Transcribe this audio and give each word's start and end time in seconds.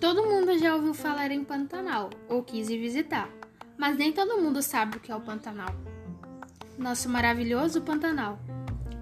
Todo 0.00 0.26
mundo 0.26 0.58
já 0.58 0.74
ouviu 0.74 0.94
falar 0.94 1.30
em 1.30 1.44
Pantanal 1.44 2.08
ou 2.28 2.42
quis 2.42 2.70
ir 2.70 2.78
visitar, 2.78 3.28
mas 3.76 3.98
nem 3.98 4.10
todo 4.10 4.40
mundo 4.40 4.62
sabe 4.62 4.96
o 4.96 5.00
que 5.00 5.12
é 5.12 5.16
o 5.16 5.20
Pantanal. 5.20 5.74
Nosso 6.78 7.10
maravilhoso 7.10 7.82
Pantanal, 7.82 8.38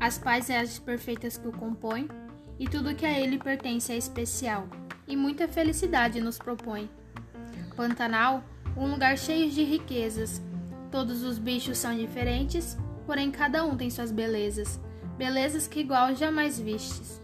as 0.00 0.18
paisagens 0.18 0.80
perfeitas 0.80 1.36
que 1.36 1.46
o 1.46 1.52
compõem 1.52 2.08
e 2.58 2.66
tudo 2.68 2.94
que 2.96 3.06
a 3.06 3.20
ele 3.20 3.38
pertence 3.38 3.92
é 3.92 3.96
especial 3.96 4.68
e 5.06 5.14
muita 5.14 5.46
felicidade 5.46 6.20
nos 6.20 6.38
propõe. 6.38 6.90
Pantanal, 7.76 8.42
um 8.76 8.90
lugar 8.90 9.16
cheio 9.16 9.48
de 9.48 9.62
riquezas. 9.62 10.42
Todos 10.90 11.22
os 11.22 11.38
bichos 11.38 11.78
são 11.78 11.96
diferentes, 11.96 12.76
porém 13.06 13.30
cada 13.30 13.64
um 13.64 13.76
tem 13.76 13.90
suas 13.90 14.10
belezas, 14.10 14.80
belezas 15.16 15.66
que 15.66 15.80
igual 15.80 16.14
jamais 16.14 16.58
vistes. 16.58 17.20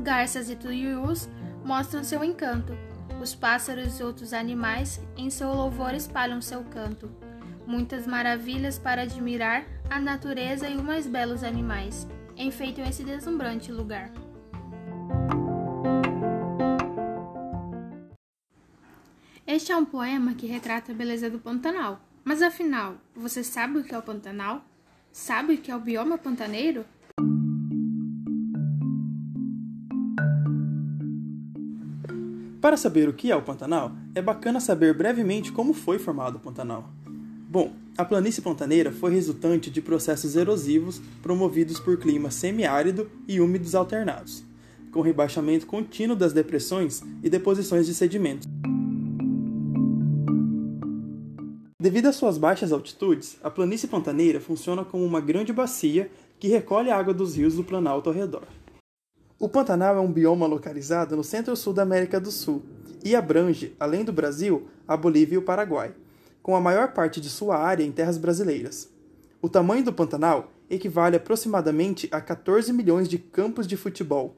Garças 0.00 0.48
e 0.48 0.56
tuius 0.56 1.28
mostram 1.64 2.02
seu 2.02 2.24
encanto. 2.24 2.76
Os 3.20 3.34
pássaros 3.34 4.00
e 4.00 4.02
outros 4.02 4.32
animais 4.32 5.00
em 5.16 5.28
seu 5.28 5.52
louvor 5.52 5.94
espalham 5.94 6.40
seu 6.40 6.64
canto. 6.64 7.10
Muitas 7.66 8.06
maravilhas 8.06 8.78
para 8.78 9.02
admirar 9.02 9.64
a 9.90 10.00
natureza 10.00 10.68
e 10.68 10.76
os 10.76 10.82
mais 10.82 11.06
belos 11.06 11.44
animais 11.44 12.08
enfeitam 12.36 12.84
esse 12.84 13.04
deslumbrante 13.04 13.70
lugar. 13.70 14.10
Este 19.46 19.72
é 19.72 19.76
um 19.76 19.84
poema 19.84 20.34
que 20.34 20.46
retrata 20.46 20.92
a 20.92 20.94
beleza 20.94 21.28
do 21.28 21.38
Pantanal. 21.38 22.00
Mas 22.24 22.40
afinal, 22.40 22.96
você 23.14 23.42
sabe 23.42 23.78
o 23.78 23.84
que 23.84 23.94
é 23.94 23.98
o 23.98 24.02
Pantanal? 24.02 24.64
Sabe 25.12 25.54
o 25.54 25.58
que 25.58 25.70
é 25.70 25.76
o 25.76 25.80
bioma 25.80 26.16
pantaneiro? 26.16 26.84
Para 32.60 32.76
saber 32.76 33.08
o 33.08 33.12
que 33.12 33.32
é 33.32 33.36
o 33.36 33.42
Pantanal, 33.42 33.92
é 34.14 34.22
bacana 34.22 34.60
saber 34.60 34.94
brevemente 34.94 35.50
como 35.50 35.72
foi 35.72 35.98
formado 35.98 36.36
o 36.36 36.40
Pantanal. 36.40 36.88
Bom, 37.48 37.72
a 37.98 38.04
planície 38.04 38.40
pantaneira 38.40 38.92
foi 38.92 39.12
resultante 39.12 39.68
de 39.70 39.82
processos 39.82 40.36
erosivos 40.36 41.02
promovidos 41.20 41.80
por 41.80 41.96
clima 41.96 42.30
semiárido 42.30 43.10
e 43.26 43.40
úmidos 43.40 43.74
alternados, 43.74 44.44
com 44.92 45.00
rebaixamento 45.00 45.66
contínuo 45.66 46.14
das 46.14 46.32
depressões 46.32 47.02
e 47.22 47.28
deposições 47.28 47.86
de 47.86 47.94
sedimentos. 47.94 48.46
Devido 51.80 52.08
às 52.08 52.16
suas 52.16 52.36
baixas 52.36 52.72
altitudes, 52.72 53.38
a 53.42 53.48
planície 53.48 53.88
pantaneira 53.88 54.38
funciona 54.38 54.84
como 54.84 55.02
uma 55.02 55.18
grande 55.18 55.50
bacia 55.50 56.10
que 56.38 56.46
recolhe 56.46 56.90
a 56.90 56.98
água 56.98 57.14
dos 57.14 57.36
rios 57.36 57.54
do 57.54 57.64
Planalto 57.64 58.10
ao 58.10 58.14
redor. 58.14 58.42
O 59.38 59.48
Pantanal 59.48 59.96
é 59.96 60.00
um 60.00 60.12
bioma 60.12 60.46
localizado 60.46 61.16
no 61.16 61.24
centro-sul 61.24 61.72
da 61.72 61.80
América 61.80 62.20
do 62.20 62.30
Sul 62.30 62.62
e 63.02 63.16
abrange, 63.16 63.74
além 63.80 64.04
do 64.04 64.12
Brasil, 64.12 64.68
a 64.86 64.94
Bolívia 64.94 65.36
e 65.36 65.38
o 65.38 65.42
Paraguai, 65.42 65.94
com 66.42 66.54
a 66.54 66.60
maior 66.60 66.92
parte 66.92 67.18
de 67.18 67.30
sua 67.30 67.56
área 67.56 67.82
em 67.82 67.90
terras 67.90 68.18
brasileiras. 68.18 68.90
O 69.40 69.48
tamanho 69.48 69.82
do 69.82 69.90
Pantanal 69.90 70.52
equivale 70.68 71.16
aproximadamente 71.16 72.10
a 72.12 72.20
14 72.20 72.74
milhões 72.74 73.08
de 73.08 73.16
campos 73.16 73.66
de 73.66 73.78
futebol. 73.78 74.36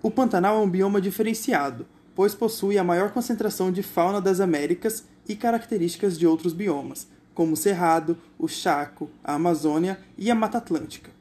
O 0.00 0.08
Pantanal 0.08 0.58
é 0.58 0.60
um 0.60 0.70
bioma 0.70 1.00
diferenciado, 1.00 1.84
pois 2.14 2.32
possui 2.32 2.78
a 2.78 2.84
maior 2.84 3.10
concentração 3.10 3.72
de 3.72 3.82
fauna 3.82 4.20
das 4.20 4.38
Américas 4.38 5.04
e 5.28 5.36
características 5.36 6.18
de 6.18 6.26
outros 6.26 6.52
biomas, 6.52 7.06
como 7.34 7.52
o 7.52 7.56
Cerrado, 7.56 8.16
o 8.38 8.46
Chaco, 8.46 9.10
a 9.22 9.34
Amazônia 9.34 9.98
e 10.16 10.30
a 10.30 10.34
Mata 10.34 10.58
Atlântica 10.58 11.14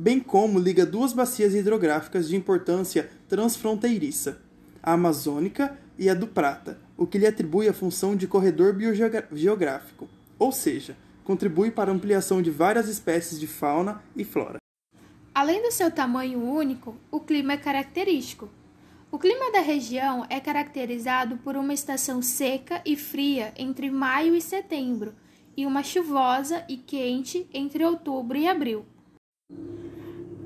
bem 0.00 0.18
como 0.18 0.58
liga 0.58 0.86
duas 0.86 1.12
bacias 1.12 1.54
hidrográficas 1.54 2.26
de 2.26 2.34
importância 2.34 3.10
transfronteiriça, 3.28 4.40
a 4.82 4.94
amazônica 4.94 5.76
e 5.98 6.08
a 6.08 6.14
do 6.14 6.26
Prata, 6.26 6.78
o 6.96 7.06
que 7.06 7.18
lhe 7.18 7.26
atribui 7.26 7.68
a 7.68 7.74
função 7.74 8.16
de 8.16 8.26
corredor 8.26 8.72
biogeográfico, 8.72 10.08
ou 10.38 10.52
seja, 10.52 10.96
contribui 11.22 11.70
para 11.70 11.90
a 11.90 11.94
ampliação 11.94 12.40
de 12.40 12.50
várias 12.50 12.88
espécies 12.88 13.38
de 13.38 13.46
fauna 13.46 14.02
e 14.16 14.24
flora. 14.24 14.56
Além 15.34 15.62
do 15.62 15.70
seu 15.70 15.90
tamanho 15.90 16.42
único, 16.42 16.96
o 17.10 17.20
clima 17.20 17.52
é 17.52 17.56
característico. 17.58 18.48
O 19.12 19.18
clima 19.18 19.50
da 19.50 19.58
região 19.58 20.24
é 20.30 20.38
caracterizado 20.38 21.36
por 21.38 21.56
uma 21.56 21.74
estação 21.74 22.22
seca 22.22 22.80
e 22.86 22.94
fria 22.94 23.52
entre 23.56 23.90
maio 23.90 24.36
e 24.36 24.40
setembro, 24.40 25.14
e 25.56 25.66
uma 25.66 25.82
chuvosa 25.82 26.64
e 26.68 26.76
quente 26.76 27.44
entre 27.52 27.84
outubro 27.84 28.38
e 28.38 28.46
abril. 28.46 28.86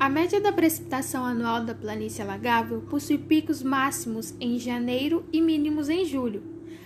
A 0.00 0.08
média 0.08 0.40
da 0.40 0.50
precipitação 0.50 1.26
anual 1.26 1.62
da 1.62 1.74
planície 1.74 2.22
alagável 2.22 2.80
possui 2.88 3.18
picos 3.18 3.62
máximos 3.62 4.34
em 4.40 4.58
janeiro 4.58 5.28
e 5.30 5.42
mínimos 5.42 5.90
em 5.90 6.06
julho. 6.06 6.42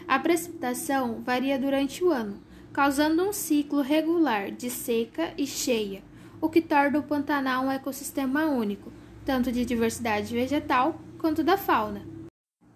A 0.09 0.19
precipitação 0.19 1.23
varia 1.23 1.57
durante 1.61 2.03
o 2.03 2.11
ano, 2.11 2.43
causando 2.73 3.23
um 3.23 3.33
ciclo 3.33 3.83
regular 3.83 4.51
de 4.51 4.69
seca 4.69 5.33
e 5.39 5.47
cheia, 5.47 6.03
o 6.41 6.49
que 6.49 6.61
torna 6.61 6.99
o 6.99 7.05
Pantanal 7.05 7.67
um 7.67 7.71
ecossistema 7.71 8.47
único, 8.47 8.93
tanto 9.25 9.53
de 9.53 9.65
diversidade 9.65 10.35
vegetal 10.35 11.01
quanto 11.19 11.43
da 11.43 11.57
fauna. 11.57 12.03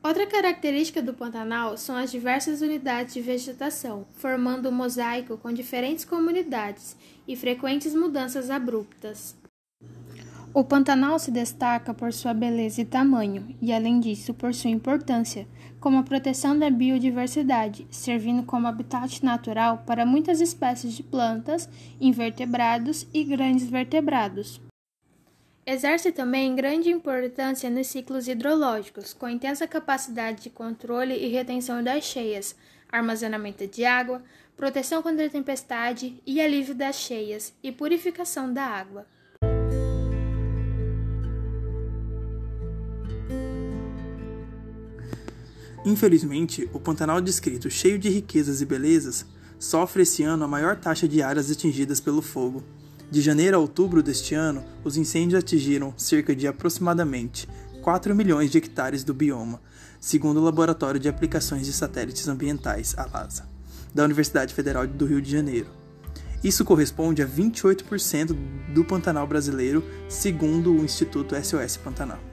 Outra 0.03 0.26
característica 0.26 1.00
do 1.00 1.14
Pantanal 1.14 1.76
são 1.76 1.97
as 1.97 2.10
diversas 2.10 2.60
unidades 2.60 3.14
de 3.14 3.20
vegetação, 3.20 4.04
formando 4.14 4.69
um 4.69 4.72
mosaico 4.72 5.38
com 5.38 5.53
diferentes 5.53 6.04
comunidades 6.04 6.97
e 7.26 7.36
frequentes 7.36 7.94
mudanças 7.94 8.50
abruptas. 8.50 9.36
O 10.52 10.64
Pantanal 10.64 11.19
se 11.19 11.31
destaca 11.31 11.94
por 11.94 12.12
sua 12.12 12.34
beleza 12.34 12.82
e 12.82 12.84
tamanho, 12.84 13.56
e 13.62 13.72
além 13.72 14.00
disso 14.00 14.34
por 14.34 14.52
sua 14.52 14.70
importância, 14.70 15.47
como 15.81 15.98
a 15.98 16.02
proteção 16.02 16.58
da 16.58 16.69
biodiversidade, 16.69 17.86
servindo 17.91 18.42
como 18.42 18.66
habitat 18.66 19.25
natural 19.25 19.84
para 19.86 20.04
muitas 20.04 20.41
espécies 20.41 20.94
de 20.94 21.02
plantas, 21.02 21.69
invertebrados 22.00 23.06
e 23.14 23.25
grandes 23.25 23.70
vertebrados. 23.70 24.60
Exerce 25.64 26.10
também 26.10 26.56
grande 26.56 26.90
importância 26.90 27.70
nos 27.70 27.86
ciclos 27.86 28.26
hidrológicos, 28.26 29.14
com 29.14 29.28
intensa 29.28 29.64
capacidade 29.64 30.42
de 30.42 30.50
controle 30.50 31.14
e 31.14 31.28
retenção 31.28 31.84
das 31.84 32.02
cheias, 32.02 32.56
armazenamento 32.90 33.64
de 33.68 33.84
água, 33.84 34.20
proteção 34.56 35.00
contra 35.00 35.30
tempestade 35.30 36.20
e 36.26 36.40
alívio 36.40 36.74
das 36.74 36.96
cheias 36.96 37.54
e 37.62 37.70
purificação 37.70 38.52
da 38.52 38.64
água. 38.64 39.06
Infelizmente, 45.84 46.68
o 46.72 46.80
Pantanal 46.80 47.20
descrito 47.20 47.70
cheio 47.70 48.00
de 48.00 48.08
riquezas 48.08 48.60
e 48.60 48.66
belezas 48.66 49.24
sofre 49.60 50.02
esse 50.02 50.24
ano 50.24 50.42
a 50.42 50.48
maior 50.48 50.74
taxa 50.74 51.06
de 51.06 51.22
áreas 51.22 51.48
atingidas 51.48 52.00
pelo 52.00 52.20
fogo. 52.20 52.64
De 53.12 53.20
janeiro 53.20 53.58
a 53.58 53.60
outubro 53.60 54.02
deste 54.02 54.34
ano, 54.34 54.64
os 54.82 54.96
incêndios 54.96 55.38
atingiram 55.38 55.92
cerca 55.98 56.34
de 56.34 56.46
aproximadamente 56.46 57.46
4 57.82 58.14
milhões 58.14 58.50
de 58.50 58.56
hectares 58.56 59.04
do 59.04 59.12
bioma, 59.12 59.60
segundo 60.00 60.40
o 60.40 60.42
Laboratório 60.42 60.98
de 60.98 61.10
Aplicações 61.10 61.66
de 61.66 61.74
Satélites 61.74 62.26
Ambientais, 62.26 62.94
a 62.96 63.04
LASA, 63.04 63.46
da 63.94 64.02
Universidade 64.02 64.54
Federal 64.54 64.86
do 64.86 65.04
Rio 65.04 65.20
de 65.20 65.30
Janeiro. 65.30 65.68
Isso 66.42 66.64
corresponde 66.64 67.20
a 67.20 67.28
28% 67.28 68.34
do 68.72 68.82
Pantanal 68.82 69.26
brasileiro, 69.26 69.84
segundo 70.08 70.72
o 70.72 70.82
Instituto 70.82 71.36
SOS 71.36 71.76
Pantanal. 71.76 72.31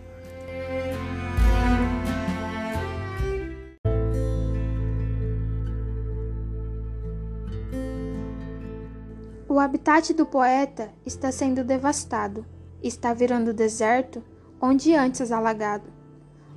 O 9.60 9.62
habitat 9.62 10.14
do 10.14 10.26
poeta 10.26 10.90
está 11.06 11.34
sendo 11.34 11.66
devastado, 11.66 12.46
está 12.82 13.14
virando 13.14 13.54
deserto, 13.54 14.24
onde 14.62 14.96
antes 14.96 15.34
alagado. 15.34 15.84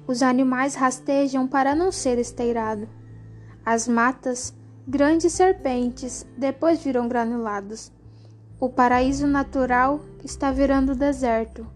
Os 0.07 0.23
animais 0.23 0.77
rastejam 0.77 1.49
para 1.49 1.75
não 1.75 1.91
ser 1.91 2.17
esteirado. 2.17 2.89
As 3.67 3.89
matas, 3.89 4.55
grandes 4.87 5.33
serpentes, 5.33 6.25
depois 6.39 6.81
viram 6.85 7.09
granulados. 7.09 7.91
O 8.61 8.69
paraíso 8.69 9.27
natural 9.27 10.01
está 10.23 10.53
virando 10.53 10.95
deserto. 10.95 11.67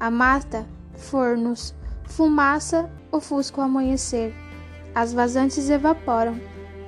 A 0.00 0.10
mata, 0.10 0.66
fornos, 0.94 1.74
fumaça 2.06 2.90
ofusca 3.12 3.60
o 3.60 3.64
amanhecer. 3.64 4.34
As 4.94 5.12
vazantes 5.12 5.68
evaporam, 5.68 6.40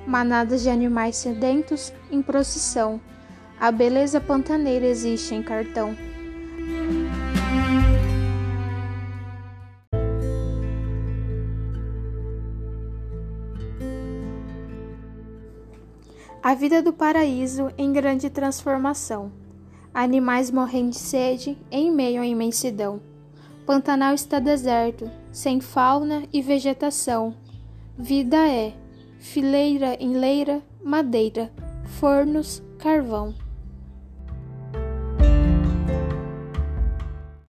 manadas 0.07 0.63
de 0.63 0.71
animais 0.71 1.17
sedentos 1.17 1.93
em 2.09 2.23
procissão. 2.23 2.99
A 3.59 3.71
beleza 3.71 4.19
pantaneira 4.19 4.85
existe 4.85 5.33
em 5.33 5.41
cartão. 5.41 5.95
A 16.43 16.53
vida 16.53 16.79
do 16.79 16.93
paraíso 16.93 17.71
em 17.75 17.91
grande 17.91 18.29
transformação. 18.29 19.31
Animais 19.91 20.51
morrem 20.51 20.89
de 20.89 20.97
sede 20.97 21.57
em 21.71 21.91
meio 21.91 22.21
à 22.21 22.25
imensidão. 22.25 23.01
Pantanal 23.65 24.13
está 24.13 24.37
deserto, 24.37 25.09
sem 25.31 25.59
fauna 25.59 26.23
e 26.31 26.43
vegetação. 26.43 27.35
Vida 27.97 28.47
é 28.47 28.73
fileira 29.17 29.95
em 29.99 30.13
leira, 30.13 30.61
madeira, 30.83 31.51
fornos, 31.99 32.61
carvão. 32.77 33.33